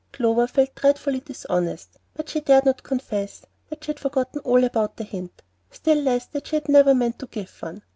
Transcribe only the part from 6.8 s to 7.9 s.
meant to give one.